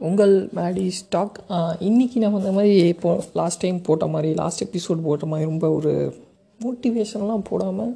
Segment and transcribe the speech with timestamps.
[0.00, 1.38] உங்கள் மேடி ஸ்டாக்
[1.80, 5.92] இன்றைக்கி நம்ம இந்த மாதிரி இப்போ லாஸ்ட் டைம் போட்ட மாதிரி லாஸ்ட் எபிசோட் போட்ட மாதிரி ரொம்ப ஒரு
[6.60, 7.92] மோட்டிவேஷன்லாம் போடாமல்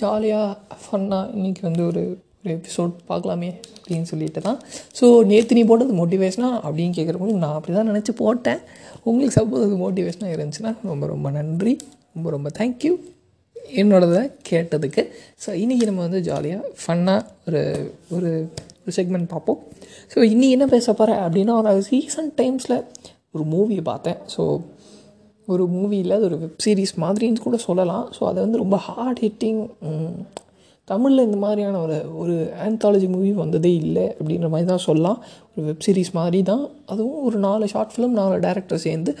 [0.00, 0.50] ஜாலியாக
[0.82, 2.02] ஃபன்னாக இன்றைக்கி வந்து ஒரு
[2.44, 4.58] ஒரு எபிசோட் பார்க்கலாமே அப்படின்னு சொல்லிட்டு தான்.
[5.00, 8.60] ஸோ நேற்று நீ போட்டது மோட்டிவேஷனாக அப்படின்னு கேட்குறப்போ நான் அப்படி தான் நினச்சி போட்டேன்.
[9.04, 11.74] உங்களுக்கு சப்போஸ் அது மோட்டிவேஷனாக இருந்துச்சுன்னா ரொம்ப ரொம்ப நன்றி.
[12.14, 12.92] ரொம்ப ரொம்ப தேங்க்யூ
[13.80, 15.04] என்னோடதை கேட்டதுக்கு.
[15.44, 17.62] ஸோ இன்றைக்கி நம்ம வந்து ஜாலியாக ஃபன்னாக ஒரு
[18.10, 18.32] ஒரு
[18.84, 19.58] ஒரு செக்மெண்ட் பார்ப்போம்.
[20.14, 22.78] ஸோ இன்றைக்கி என்ன பேச போகிறேன் அப்படின்னா ஒரு ரீசன்ட் டைம்ஸில்
[23.34, 24.18] ஒரு மூவியை பார்த்தேன்.
[24.36, 24.44] ஸோ
[25.46, 28.06] ஒரு மூவியில் அது ஒரு வெப் சீரிஸ் மாதிரின்னு கூட சொல்லலாம்.
[28.18, 29.60] ஸோ அது வந்து ரொம்ப ஹார்ட் ஹிட்டிங்
[30.90, 35.18] தமிழில் இந்த மாதிரியான ஒரு ஒரு ஆந்தாலஜி மூவி வந்ததே இல்லை அப்படின்ற மாதிரி தான் சொல்லலாம்.
[35.52, 36.64] ஒரு வெப் சீரிஸ் மாதிரி தான்.
[36.92, 39.12] அதுவும் ஒரு நாலு ஷார்ட் ஃபிலிம் நாலு டேரக்டர் சேர்ந்து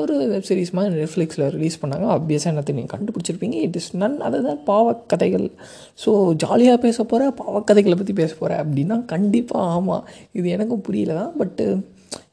[0.00, 2.06] ஒரு வெப் சீரிஸ் மாதிரி நெட்ஃப்ளிக்ஸில் ரிலீஸ் பண்ணாங்க.
[2.16, 3.58] ஆப்வியஸாக என்னத்தை நீங்கள் கண்டுபிடிச்சிருப்பீங்க.
[3.66, 5.46] இட் இஸ் நன் அதுதான் பாவக்கதைகள்.
[6.04, 6.10] ஸோ
[6.44, 10.06] ஜாலியாக பேச போகிற பாவக்கதைகளை பற்றி பேச போகிறேன் அப்படின்னா கண்டிப்பாக ஆமாம்
[10.40, 11.32] இது எனக்கும் புரியல தான்.
[11.42, 11.66] பட்டு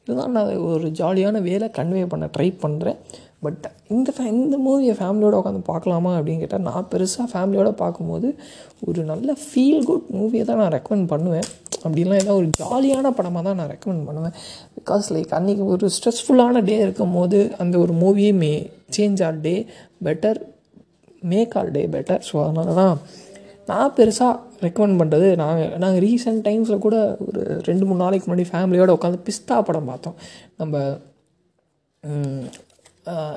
[0.04, 3.00] இதுதான் நான் ஒரு ஜாலியான வேலை கன்வே பண்ண ட்ரை பண்ணுறேன்
[3.42, 8.28] பட் இந்த ஃபே இந்த மூவியை ஃபேமிலியோடு உட்காந்து பார்க்கலாமா அப்படின்னு கேட்டால் நான் பெருசாக ஃபேமிலியோடு பார்க்கும்போது
[8.86, 11.46] ஒரு நல்ல ஃபீல் குட் மூவியை தான் நான் ரெக்கமெண்ட் பண்ணுவேன்.
[11.84, 14.34] அப்படின்லாம் ஏதாவது ஒரு ஜாலியான படமாக தான் நான் ரெக்கமெண்ட் பண்ணுவேன்.
[14.78, 18.52] பிகாஸ் லைக் அன்றைக்கி ஒரு ஸ்ட்ரெஸ்ஃபுல்லான டே இருக்கும் போது அந்த ஒரு மூவியே may
[18.96, 19.54] change our day
[20.08, 20.40] better
[21.32, 22.94] make our day better so அதனால தான்
[23.70, 24.34] நான் பெருசாக
[24.66, 29.56] ரெக்கமெண்ட் பண்ணுறது நாங்கள் நாங்கள் ரீசெண்ட் டைம்ஸில் கூட ஒரு ரெண்டு மூணு நாளைக்கு முன்னாடி ஃபேமிலியோடு உட்காந்து பிஸ்தா
[29.68, 30.16] படம் பார்த்தோம்.
[30.62, 30.80] நம்ம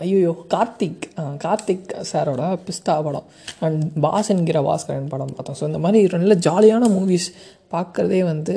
[0.03, 1.03] ஐயோ கார்த்திக்
[1.45, 3.27] கார்த்திக் சாரோட பிஸ்தா படம்.
[3.65, 5.57] அண்ட் பாஸ் என்கிற பாஸ்கரன் படம் பார்த்தோம்.
[5.59, 7.27] ஸோ இந்த மாதிரி நல்ல ஜாலியான மூவிஸ்
[7.75, 8.55] பார்க்குறதே வந்து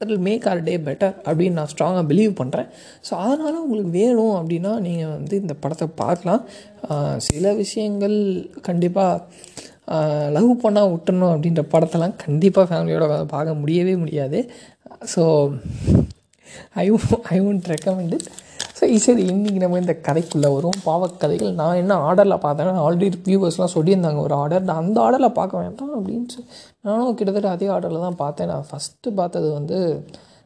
[0.00, 2.68] it make our day better அப்படின்னு நான் ஸ்ட்ராங்காக பிலீவ் பண்ணுறேன்
[3.08, 6.42] ஸோ அதனால் உங்களுக்கு வேணும் அப்படின்னா நீங்கள் வந்து இந்த படத்தை பார்க்கலாம்.
[7.28, 8.16] சில விஷயங்கள்
[8.68, 9.20] கண்டிப்பாக
[10.36, 14.40] லவ் பண்ணால் விட்டுணும் அப்படின்ற படத்தெல்லாம் கண்டிப்பாக ஃபேமிலியோட பார்க்க முடியவே முடியாது.
[15.14, 15.24] So
[16.82, 16.86] I
[17.34, 18.28] I won't recommend it
[18.82, 24.20] சரி சரி இன்றைக்கி நம்ம இந்த கதைக்குள்ளே வரும் பாவக்கதைகள் நான் என்ன ஆர்டரில் பார்த்தேன்னா ஆல்ரெடி வியூவர்ஸ்லாம் சொல்லியிருந்தாங்க
[24.24, 26.40] ஒரு ஆர்டர் நான் அந்த ஆர்டரில் பார்க்க வேண்டாம் அப்படின்னு
[26.86, 28.50] நானும் கிட்டத்தட்ட அதே ஆர்டரில் தான் பார்த்தேன்.
[28.52, 29.78] நான் ஃபஸ்ட்டு பார்த்தது வந்து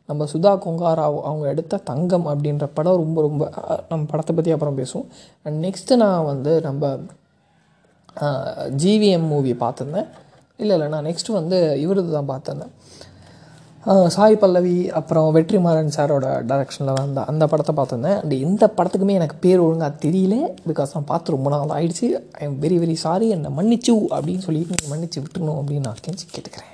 [0.09, 3.49] நம்ம சுதா கொங்காராவ் அவங்க எடுத்த தங்கம் அப்படின்ற படம் ரொம்ப ரொம்ப
[3.91, 5.09] நம்ம படத்தை பற்றி அப்புறம் பேசுவோம்.
[5.47, 6.93] அண்ட் நெக்ஸ்ட்டு நான் வந்து நம்ம
[8.85, 10.11] ஜிவிஎம் மூவி பார்த்துருந்தேன்.
[10.63, 12.75] இல்லை இல்லை நான் நெக்ஸ்ட்டு வந்து இவரது தான் பார்த்துருந்தேன்.
[14.15, 18.17] சாய் பல்லவி அப்புறம் வெற்றிமாறன் சாரோட டைரக்ஷனில் தான் அந்த படத்தை பார்த்துருந்தேன்.
[18.23, 20.37] அண்ட் இந்த படத்துக்குமே எனக்கு பேர் ஒழுங்காக தெரியல
[20.69, 22.09] பிகாஸ் நான் பார்த்து ரொம்ப நாள் ஆகிடுச்சு
[22.39, 26.27] I am very very sorry என்னை மன்னிச்சு அப்படின்னு சொல்லிட்டு நீங்கள் மன்னிச்சு விட்டுணும் அப்படின்னு நான் கெஞ்சி
[26.35, 26.73] கேட்டுக்கிறேன்.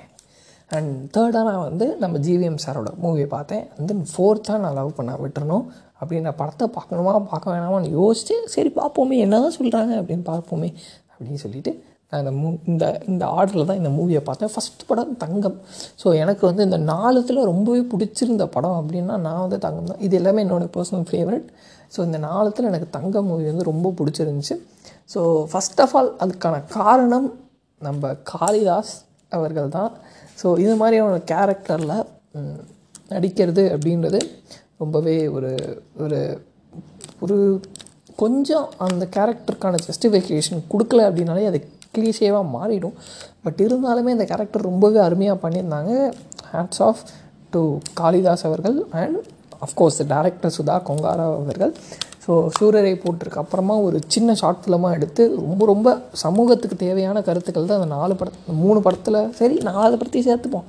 [0.71, 3.63] அண்ட் தேர்டாக நான் வந்து நம்ம ஜிவிஎம் சாரோட மூவியை பார்த்தேன்.
[3.75, 5.65] அண்ட் தென் ஃபோர்த்தாக நான் லவ் பண்ண விட்டுறணும்
[6.01, 10.71] அப்படின்ற படத்தை பார்க்கணுமா பார்க்க வேணாமான்னு யோசிச்சு சரி பார்ப்போமே என்ன தான் சொல்கிறாங்க அப்படின்னு பார்ப்போமே
[11.11, 11.73] அப்படின்னு சொல்லிட்டு
[12.13, 14.51] நான் இந்த மூ இந்த இந்த ஆர்டரில் தான் இந்த மூவியை பார்த்தேன்.
[14.55, 15.57] ஃபஸ்ட் படம் தங்கம்.
[16.01, 20.01] ஸோ எனக்கு வந்து இந்த நாலுத்தில் ரொம்பவே பிடிச்சிருந்த படம் அப்படின்னா நான் வந்து தங்கம் தான்.
[20.07, 21.47] இது எல்லாமே என்னோடய பர்சனல் ஃபேவரட்
[21.95, 24.55] ஸோ இந்த நாலுத்தில் எனக்கு தங்கம் மூவி வந்து ரொம்ப பிடிச்சிருந்துச்சு.
[25.13, 27.27] ஸோ ஃபஸ்ட் ஆஃப் ஆல் அதுக்கான காரணம்
[27.81, 28.93] நம்ம காளிதாஸ்
[29.37, 29.91] அவர்கள் தான்.
[30.41, 31.95] ஸோ இது மாதிரியான கேரக்டரில்
[33.13, 34.19] நடிக்கிறது அப்படின்றது
[34.81, 35.51] ரொம்பவே ஒரு
[36.03, 36.19] ஒரு
[37.23, 37.37] ஒரு
[38.21, 41.59] கொஞ்சம் அந்த கேரக்டருக்கான ஜஸ்டிஃபிகேஷன் கொடுக்கல அப்படின்னாலே அது
[41.97, 42.95] கிளீஷேவாக மாறிடும்.
[43.45, 45.91] பட் இருந்தாலுமே அந்த கேரக்டர் ரொம்பவே அருமையாக பண்ணியிருந்தாங்க.
[46.53, 47.03] ஹேட்ஸ் ஆஃப்
[47.55, 47.61] டு
[48.01, 49.19] காளிதாஸ் அவர்கள் and
[49.65, 51.73] of course director Sudha Kongara அவர்கள்.
[52.25, 55.87] ஸோ சூரியரை போட்டிருக்கு அப்புறமா ஒரு சின்ன ஷார்ட் ஃபிலிமாக எடுத்து ரொம்ப ரொம்ப
[56.21, 60.67] சமூகத்துக்கு தேவையான கருத்துக்கள் தான் அந்த நாலு படத்து மூணு படத்தில் சரி நாலு படத்தையும் சேர்த்துப்போம்.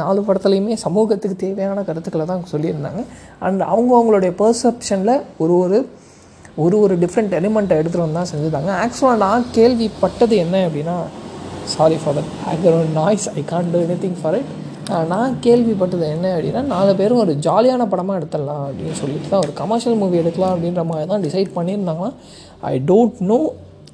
[0.00, 3.02] நாலு படத்துலையுமே சமூகத்துக்கு தேவையான கருத்துக்களை தான் சொல்லியிருந்தாங்க.
[3.46, 5.14] அண்ட் அவங்க அவங்களுடைய பர்செப்ஷனில்
[5.44, 5.80] ஒரு ஒரு
[6.56, 10.96] ஒரு ஒரு டிஃப்ரெண்ட் எலிமெண்ட்டை எடுத்துகிட்டு வந்து தான் செஞ்சுருந்தாங்க ஆக்சுவலாக நான் கேள்விப்பட்டது என்ன அப்படின்னா
[11.66, 14.50] sorry for that background noise I can't do anything for it
[15.08, 19.96] நான் கேள்விப்பட்டது என்ன அப்படின்னா நாலு பேரும் ஒரு ஜாலியான படமாக எடுத்துடலாம் அப்படின்னு சொல்லிட்டு தான் ஒரு கமர்ஷியல்
[19.96, 22.12] மூவி எடுக்கலாம் அப்படின்ற மாதிரி தான் டிசைட் பண்ணியிருந்தாங்கன்னா
[22.62, 23.38] ஐ டோன்ட் நோ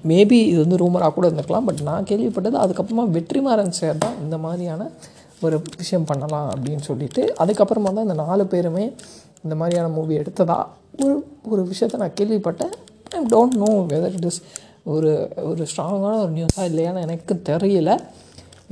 [0.06, 1.65] மேபி இது வந்து ரூமராக கூட இருந்திருக்கலாம்.
[1.65, 4.91] பட் நான் கேள்விப்பட்டது அதுக்கப்புறமா வெற்றிமாறன் சார் தான் இந்த மாதிரியான
[5.42, 8.84] ஒரு விஷயம் பண்ணலாம் அப்படின்னு சொல்லிட்டு அதுக்கப்புறமா தான் இந்த நாலு பேருமே
[9.45, 10.59] இந்த மாதிரியான மூவி எடுத்ததா?
[11.03, 11.15] ஒரு
[11.53, 12.72] ஒரு விஷயத்த நான் கேள்விப்பட்டேன்.
[13.15, 14.41] I don't know whether it is
[14.92, 15.10] ஒரு
[15.51, 17.92] ஒரு ஸ்ட்ராங்கான ஒரு நியூஸாக இல்லையான்னு எனக்கு தெரியல.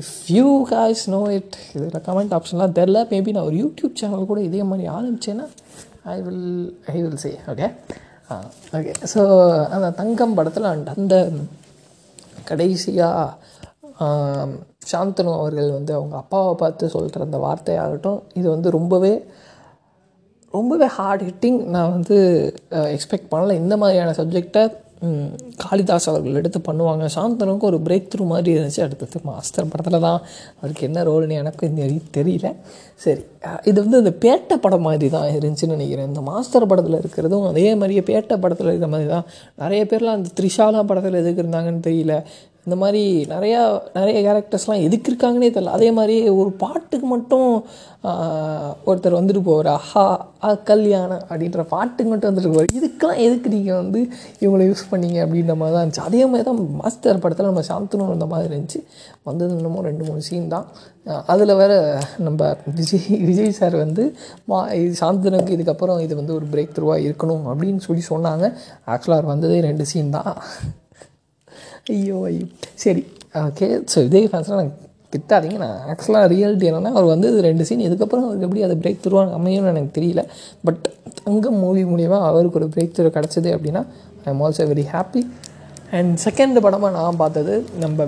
[0.03, 4.41] If you guys know it இதில் கமெண்ட் ஆப்ஷன்லாம் தெரில மேபி நான் ஒரு யூடியூப் சேனல் கூட
[4.49, 5.47] இதே மாதிரி ஆரம்பித்தேன்னா
[6.15, 6.45] I will
[6.93, 7.67] I will say okay
[8.79, 9.21] okay so
[9.75, 11.17] அந்த தங்கம் படத்தில் அந்த
[12.45, 13.27] கடைசியாக
[14.91, 19.13] சாந்தனு அவர்கள் வந்து அவங்க அப்பாவை பார்த்து சொல்கிற அந்த வார்த்தையாகட்டும் இது வந்து ரொம்பவே
[20.57, 22.17] ரொம்பவே ஹார்ட் ஹிட்டிங் நான் வந்து
[22.97, 23.57] எக்ஸ்பெக்ட் பண்ணல.
[23.63, 24.63] இந்த மாதிரியான சப்ஜெக்டை
[25.63, 27.05] காளிதாஸ் அவர்கள் எடுத்து பண்ணுவாங்க.
[27.17, 28.81] சாந்தனுக்கு ஒரு பிரேக் த்ரூ மாதிரி இருந்துச்சு.
[28.85, 30.19] அடுத்தது மாஸ்டர் படத்தில் தான்
[30.61, 31.77] அவருக்கு என்ன ரோல்னு எனக்கும்
[32.17, 32.49] தெரியல.
[33.05, 33.23] சரி
[33.71, 36.09] இது வந்து இந்த பேட்டை படம் மாதிரி தான் இருந்துச்சுன்னு நினைக்கிறேன்.
[36.13, 39.27] இந்த மாஸ்டர் படத்தில் இருக்கிறதும் அதே மாதிரியே பேட்டை படத்தில் இருக்கிற மாதிரி தான்.
[39.63, 42.17] நிறைய பேர்லாம் அந்த த்ரிஷாலா படத்தில் எதுக்கு இருந்தாங்கன்னு தெரியல.
[42.67, 43.03] இந்த மாதிரி
[43.33, 43.61] நிறையா
[43.99, 47.47] நிறைய கேரக்டர்ஸ்லாம் எதுக்கு இருக்காங்கன்னே தெரில அதே மாதிரி ஒரு பாட்டுக்கு மட்டும்
[48.89, 49.69] ஒருத்தர் வந்துட்டு போவார்.
[49.79, 50.05] அஹா
[50.47, 52.69] அ கல்யாணம் அப்படின்ற பாட்டுக்கு மட்டும் வந்துட்டு போவார்.
[52.79, 54.01] இதுக்கெல்லாம் எதுக்கு நீங்கள் வந்து
[54.43, 56.05] இவங்களை யூஸ் பண்ணீங்க அப்படின்ற மாதிரி தான் இருந்துச்சு.
[56.09, 58.81] அதே மாதிரி தான் மாஸ்டர் படத்தில் நம்ம சாந்தனும் அந்த மாதிரி இருந்துச்சு.
[59.29, 60.67] வந்தது இன்னமும் ரெண்டு மூணு சீன் தான்.
[61.35, 61.73] அதில் வேற
[62.27, 62.51] நம்ம
[62.81, 64.05] விஜய் விஜய் சார் வந்து
[64.51, 68.47] மா இது சாந்தனுக்கு இதுக்கப்புறம் இது வந்து ஒரு பிரேக் த்ரூவாக இருக்கணும் அப்படின்னு சொல்லி சொன்னாங்க.
[68.95, 70.33] ஆக்சுவலாக வந்ததே ரெண்டு சீன் தான்.
[71.89, 72.47] ஐயோ ஐயோ
[72.77, 73.03] சரி
[73.43, 77.85] ஓகே ஸோ விஜய் ஃபேன்ஸ்லாம் எனக்கு திட்டாதீங்க நான் ஆக்சுவலாக ரியாலிட்டி என்னென்னா அவர் வந்து இது ரெண்டு சீன்
[77.87, 80.23] இதுக்கப்புறம் அவருக்கு எப்படி அது பிரேக் தருவாங்க அமையும்னு எனக்கு தெரியல
[80.65, 80.83] பட்
[81.21, 83.83] தங்கம் மூவி மூலியமாக அவருக்கு ஒரு பிரேக் தரு கிடச்சிது அப்படின்னா
[84.25, 85.23] I am also very happy
[85.91, 88.07] and second படமாக நான் பார்த்தது நம்ம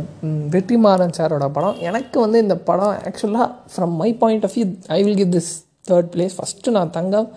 [0.51, 5.21] வெற்றிமாறன் சாரோட படம் எனக்கு வந்து இந்த படம் ஆக்சுவலாக from my point of view I will
[5.23, 5.53] give this
[5.89, 7.29] third place first நான் தங்கம்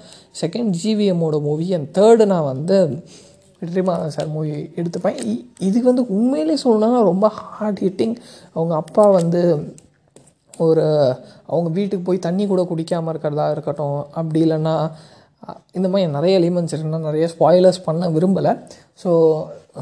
[0.42, 2.80] செகண்ட் ஜிவிஎம்மோட மூவி அண்ட் தேர்டு நான் வந்து
[3.64, 5.18] வெற்றிமாறன் சார் மூவி எடுத்துப்பேன்.
[5.26, 8.16] இ- இதுக்கு வந்து உண்மையிலே சொல்லணும்னா ரொம்ப ஹார்ட் ஹிட்டிங்
[8.54, 9.42] அவங்க அப்பா வந்து
[10.54, 10.84] ஒரு
[11.48, 14.76] அவங்க வீட்டுக்கு போய் தண்ணி கூட குடிக்காமல் இருக்கிறதா இருக்கட்டும் அப்படி இல்லைன்னா
[15.78, 18.52] இந்த மாதிரி நிறைய எலிமெண்ட்ஸ் இருக்குன்னா நிறைய ஸ்பாய்லர்ஸ் பண்ண விரும்பலை.
[19.02, 19.10] ஸோ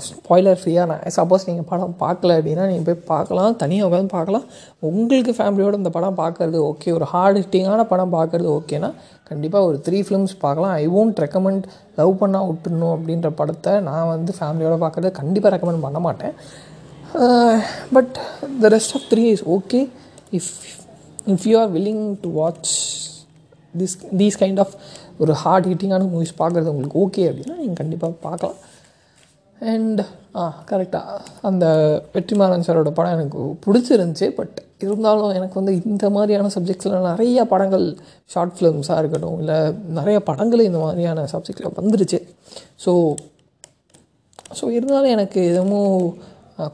[0.08, 4.46] ஸ்பாய்லர் ஃப்ரீயாக நான் சப்போஸ் நீங்கள் படம் பார்க்கல அப்படின்னா நீங்கள் போய் பார்க்கலாம் தனியாக உட்காந்து பார்க்கலாம்.
[4.90, 8.90] உங்களுக்கு ஃபேமிலியோடு இந்த படம் பார்க்குறது ஓகே ஒரு ஹார்ட் ஹிட்டிங்கான படம் பார்க்குறது ஓகேனா
[9.30, 10.74] கண்டிப்பாக ஒரு த்ரீ ஃபிலிம்ஸ் பார்க்கலாம்.
[10.82, 11.66] ஐ won't ரெக்கமெண்ட்
[12.00, 16.34] லவ் பண்ணால் விட்டுணும் அப்படின்ற படத்தை நான் வந்து ஃபேமிலியோட பார்க்குறது கண்டிப்பாக ரெக்கமெண்ட் பண்ண மாட்டேன்.
[17.98, 18.16] But
[18.64, 19.82] the rest of three is okay
[20.40, 20.52] if
[21.34, 22.72] if you are willing to watch
[23.80, 24.76] this these kind of
[25.22, 28.60] ஒரு ஹார்ட் ஹிட்டிங்கான மூவிஸ் பார்க்குறது உங்களுக்கு ஓகே அப்படின்னா நீங்கள் கண்டிப்பாக பார்க்கலாம்.
[29.72, 30.02] அண்ட்
[30.40, 31.66] ஆ கரெக்டாக அந்த
[32.14, 37.86] வெற்றிமாறன் சாரோட படம் எனக்கு பிடிச்சிருந்துச்சி பட் இருந்தாலும் எனக்கு வந்து இந்த மாதிரியான சப்ஜெக்ட்ஸில் நிறைய படங்கள்
[38.34, 39.58] ஷார்ட் ஃபிலிம்ஸாக இருக்கட்டும் இல்லை
[40.00, 42.20] நிறைய படங்கள் இந்த மாதிரியான சப்ஜெக்டில் வந்துருச்சு.
[42.86, 42.94] ஸோ
[44.60, 46.02] ஸோ இருந்தாலும் எனக்கு எதுவும்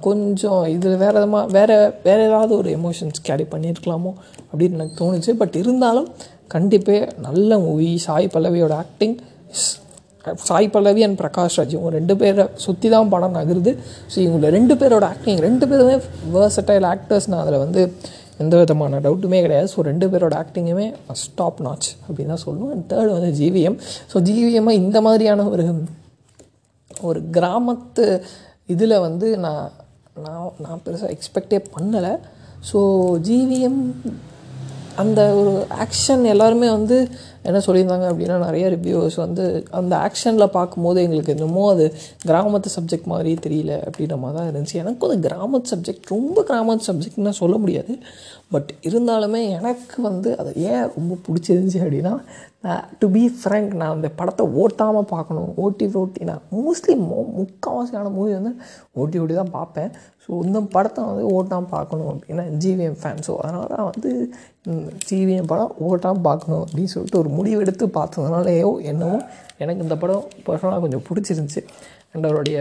[0.05, 4.11] கொஞ்சம் இதில் வேறு விதமாக வேறு வேறு ஏதாவது ஒரு எமோஷன்ஸ் கேரி பண்ணியிருக்கலாமோ
[4.49, 5.31] அப்படின்னு எனக்கு தோணுச்சு.
[5.41, 6.07] பட் இருந்தாலும்
[6.53, 9.15] கண்டிப்பாக நல்ல மூவி சாய் பல்லவியோட ஆக்டிங்
[10.47, 13.71] சாய் பல்லவி அண்ட் பிரகாஷ் ராஜ் இவங்க ரெண்டு பேரை சுற்றி தான் படம் நகருது.
[14.13, 15.95] ஸோ இவங்க ரெண்டு பேரோட ஆக்டிங் ரெண்டு பேருமே
[16.35, 17.81] வேர்சட்டைல் ஆக்டர்ஸ் நான் அதில் வந்து
[18.43, 19.67] எந்த விதமான டவுட்டுமே கிடையாது.
[19.73, 20.87] ஸோ ரெண்டு பேரோட ஆக்டிங்குமே
[21.23, 22.71] ஸ்டாப் நாச் அப்படின்னு தான் சொல்லணும்.
[22.73, 23.77] அண்ட் தேர்ட் வந்து ஜிவிஎம்
[24.11, 25.65] ஸோ ஜிவிஎம்மை இந்த மாதிரியான ஒரு
[27.09, 28.05] ஒரு கிராமத்து
[28.73, 29.65] இதில் வந்து நான்
[30.25, 32.13] நான் நான் பெருசாக எக்ஸ்பெக்டே பண்ணலை.
[32.69, 32.79] ஸோ
[33.29, 33.81] ஜிவிஎம்
[34.97, 35.51] அந்த ஒரு
[35.83, 36.97] ஆக்ஷன் எல்லாருமே வந்து
[37.43, 41.85] என்ன சொல்லியிருந்தாங்க அப்படின்னா நிறைய ரிவ்யூவர்ஸ் வந்து அந்த ஆக்ஷனில் பார்க்கும்போது எங்களுக்கு என்னமோ அது
[42.25, 44.75] கிராமத்து சப்ஜெக்ட் மாதிரி தெரியல அப்படின்ற மாதிரி தான் இருந்துச்சு.
[44.75, 47.95] எனக்கும் அது கிராமத்து சப்ஜெக்ட் ரொம்ப கிராமத்து சப்ஜெக்ட்னு சொல்ல முடியாது.
[48.49, 52.13] பட் இருந்தாலுமே எனக்கு வந்து அது ஏன் ரொம்ப பிடிச்சிருந்துச்சி அப்படின்னா
[52.99, 55.49] டு பி ஃப்ரங்க் நான் அந்த படத்தை ஓட்டாமல் பார்க்கணும்.
[55.63, 58.51] ஓட்டி ஓட்டி நான் மோஸ்ட்லி மோ முக்கால்வாசியான மூவி வந்து
[59.01, 59.91] ஓட்டி ஓட்டி தான் பார்ப்பேன்.
[60.23, 64.11] ஸோ இந்த படத்தை வந்து ஓட்டாமல் பார்க்கணும் அப்படின்னா ஜிவிஎம் ஃபேன் ஸோ அதனால் தான் வந்து
[65.09, 69.17] ஜிவிஎம் படம் ஓட்டாமல் பார்க்கணும் அப்படின்னு சொல்லிட்டு ஒரு முடிவெடுத்து பார்த்ததுனாலேயோ என்னவோ
[69.63, 71.63] எனக்கு இந்த படம் பர்சனலாக கொஞ்சம் பிடிச்சிருந்துச்சி.
[72.13, 72.57] அண்ட் அவருடைய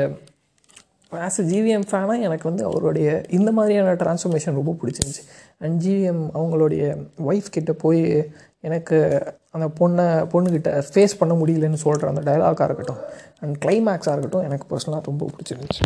[1.13, 3.09] ஆஸ் அ ஜிவிஎம் ஃபேனாக எனக்கு வந்து அவருடைய
[3.39, 5.25] இந்த மாதிரியான டிரான்ஸ்ஃபர்மேஷன் ரொம்ப பிடிச்சிருந்துச்சி.
[5.63, 6.85] அண்ட் ஜிவிஎம் அவங்களுடைய
[7.31, 8.03] ஒய்ஃப் கிட்டே போய்
[8.67, 8.99] எனக்கு
[9.51, 13.03] அந்த பொண்ணை பொண்ணுக்கிட்ட ஃபேஸ் பண்ண முடியலன்னு சொல்கிற அந்த டைலாக்காக இருக்கட்டும்
[13.41, 15.83] அண்ட் கிளைமேக்ஸாக இருக்கட்டும் எனக்கு பர்சனலாக ரொம்ப பிடிச்சிருந்துச்சு.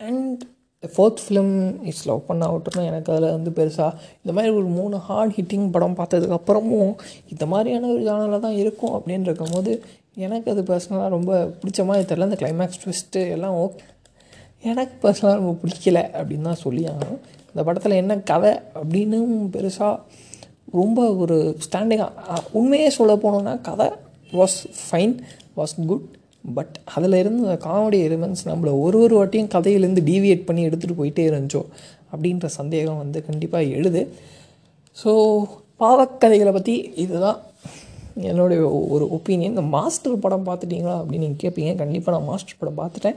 [0.00, 0.42] And
[0.82, 3.90] fourth film is love பண்ண அவுட்னா எனக்கு அதில் வந்து பெருசாக
[4.22, 6.94] இந்த மாதிரி ஒரு மூணு ஹார்ட் ஹிட்டிங் படம் பார்த்ததுக்கப்புறமும்
[7.28, 9.72] இந்த மாதிரியான ஒரு ஜானலில் தான் இருக்கும் அப்படின்னு இருக்கும்போது
[10.16, 13.84] எனக்கு அது பர்சனலாக ரொம்ப பிடிச்ச மாதிரி தெரில அந்த கிளைமேக்ஸ் ட்விஸ்ட்டு எல்லாம் ஓகே
[14.64, 19.18] எனக்கு பர்சனலாக ரொம்ப பிடிக்கல அப்படின்னு தான் சொல்லி ஆகணும் இந்த படத்தில் என்ன கதை அப்படின்னு
[19.52, 19.94] பெருசாக
[20.80, 23.88] ரொம்ப ஒரு ஸ்டாண்டிங்காக உண்மையே சொல்ல போனோன்னா கதை
[24.32, 25.14] was fine
[25.56, 26.06] was good
[26.56, 31.62] but அதில் இருந்த காமெடி எலிமெண்ட்ஸ் நம்மளை ஒரு ஒரு வாட்டியும் கதையிலேருந்து டீவியேட் பண்ணி எடுத்துகிட்டு போயிட்டே இருந்துச்சோ
[32.12, 34.02] அப்படின்ற சந்தேகம் வந்து கண்டிப்பாக எழுது.
[34.96, 35.10] ஸோ
[35.82, 36.74] பாவக்கதைகளை பற்றி
[37.04, 37.38] இதுதான்
[38.30, 38.62] என்னுடைய
[38.94, 43.16] ஒரு ஒப்பீனியன் இந்த மாஸ்டர் படம் பார்த்துட்டீங்களா அப்படின்னு நீங்கள் கேட்பீங்க கண்டிப்பாக நான் மாஸ்டர் படம் பார்த்துட்டேன்.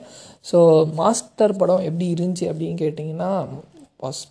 [0.51, 0.59] ஸோ
[0.99, 3.31] மாஸ்டர் படம் எப்படி இருந்துச்சு அப்படின்னு கேட்டிங்கன்னா
[4.03, 4.21] was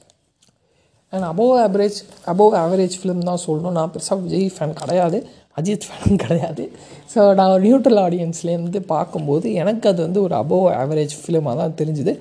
[1.14, 1.98] and above average
[2.32, 5.18] above average film தான் சொல்லணும் நான் பெருசாக விஜய் ஃபேன் கிடையாது
[5.60, 6.64] அஜித் ஃபேன் கிடையாது.
[7.12, 12.14] ஸோ நான் ஒரு நியூட்ரல் ஆடியன்ஸ்லேருந்து பார்க்கும்போது எனக்கு அது வந்து ஒரு அபோவ் ஆவரேஜ் ஃபிலிமாக தான் தெரிஞ்சுது.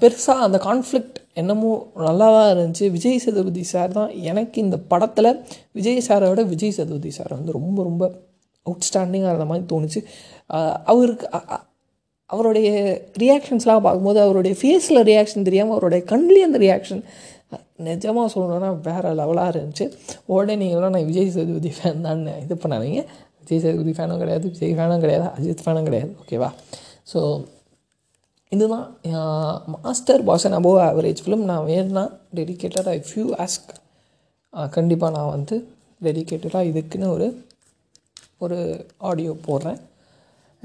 [0.00, 1.70] பெருசாக அந்த கான்ஃப்ளிக்ட் என்னமோ
[2.08, 2.86] நல்லா தான் இருந்துச்சு.
[2.96, 5.30] விஜய் சேதுபதி சார் தான் எனக்கு இந்த படத்தில்
[5.78, 8.04] விஜய் சாரை விட விஜய் சேதுபதி சார் வந்து ரொம்ப ரொம்ப
[8.66, 10.00] அவுட்ஸ்டாண்டிங்காக இருந்த மாதிரி தோணுச்சு.
[10.92, 11.26] அவருக்கு
[12.30, 12.68] அவருடைய
[13.22, 17.02] ரியாக்ஷன்ஸ்லாம் பார்க்கும்போது அவருடைய ஃபேஸில் ரியாக்ஷன் தெரியாமல் அவருடைய கண்லேயே அந்த ரியாக்ஷன்
[17.88, 19.86] நிஜமாக சொல்லணும்னா வேறு லெவலாக இருந்துச்சு.
[20.34, 23.02] உடனே நீங்களாம் நான் விஜய் சேதுபதி ஃபேன் தான் இது பண்ணாதீங்க.
[23.42, 26.50] விஜய் சேதுபதி ஃபேனும் கிடையாது விஜய் ஃபேனும் கிடையாது அஜித் ஃபேனும் கிடையாது ஓகேவா
[27.12, 27.20] ஸோ
[28.52, 28.86] இதுதான்
[30.28, 32.04] masterpiece and above average film நான் வேணும்னா
[32.38, 33.70] டெடிக்கேட்டடாக இஃப் யூ ஆஸ்க்
[34.76, 35.56] கண்டிப்பாக நான் வந்து
[36.06, 37.28] டெடிக்கேட்டடாக இதுக்குன்னு ஒரு
[38.44, 38.58] ஒரு
[39.10, 39.78] ஆடியோ போடுறேன்.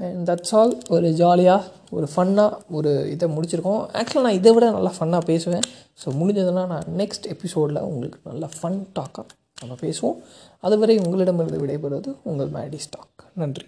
[0.04, 3.82] அண்ட் தட்ஸ் ஆல் ஒரு ஜாலியாக ஒரு ஃபன்னாக ஒரு இதை முடிச்சிருக்கோம்.
[3.98, 5.66] ஆக்சுவலாக நான் இதை விட நல்லா ஃபன்னாக பேசுவேன்.
[6.02, 9.28] ஸோ முடிஞ்சதுன்னா நான் நெக்ஸ்ட் எபிசோடில் உங்களுக்கு நல்ல ஃபன் டாக்காக
[9.60, 10.18] நம்ம பேசுவோம்.
[10.60, 13.66] அதுவரை உங்களிடமிருந்து விடைபெறுவது உங்கள் மேடி ஸ்டாக் நன்றி.